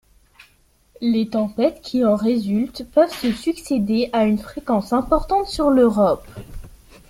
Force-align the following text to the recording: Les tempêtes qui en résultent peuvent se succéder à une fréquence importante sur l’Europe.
Les 1.01 1.29
tempêtes 1.29 1.79
qui 1.83 2.03
en 2.03 2.15
résultent 2.15 2.89
peuvent 2.89 3.13
se 3.15 3.31
succéder 3.31 4.09
à 4.13 4.25
une 4.25 4.39
fréquence 4.39 4.93
importante 4.93 5.45
sur 5.47 5.69
l’Europe. 5.69 6.25